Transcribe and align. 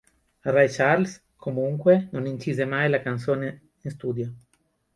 Ray 0.45 0.67
Charles, 0.67 1.21
comunque, 1.35 2.07
non 2.13 2.25
incise 2.33 2.65
mai 2.65 2.89
la 2.89 3.03
canzone 3.03 3.69
in 3.81 3.91
studio. 3.91 4.33